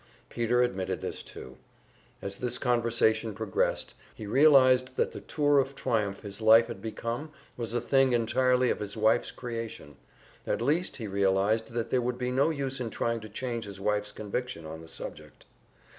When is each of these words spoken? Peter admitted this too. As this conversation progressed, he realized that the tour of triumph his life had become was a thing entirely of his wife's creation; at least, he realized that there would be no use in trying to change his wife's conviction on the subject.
Peter 0.29 0.63
admitted 0.63 0.99
this 0.99 1.21
too. 1.21 1.57
As 2.23 2.39
this 2.39 2.57
conversation 2.57 3.35
progressed, 3.35 3.93
he 4.15 4.25
realized 4.25 4.95
that 4.97 5.11
the 5.11 5.21
tour 5.21 5.59
of 5.59 5.75
triumph 5.75 6.21
his 6.21 6.41
life 6.41 6.65
had 6.69 6.81
become 6.81 7.31
was 7.55 7.75
a 7.75 7.79
thing 7.81 8.11
entirely 8.11 8.71
of 8.71 8.79
his 8.79 8.97
wife's 8.97 9.29
creation; 9.29 9.97
at 10.47 10.59
least, 10.59 10.97
he 10.97 11.05
realized 11.05 11.73
that 11.73 11.91
there 11.91 12.01
would 12.01 12.17
be 12.17 12.31
no 12.31 12.49
use 12.49 12.79
in 12.79 12.89
trying 12.89 13.19
to 13.19 13.29
change 13.29 13.65
his 13.65 13.79
wife's 13.79 14.11
conviction 14.11 14.65
on 14.65 14.81
the 14.81 14.87
subject. 14.87 15.45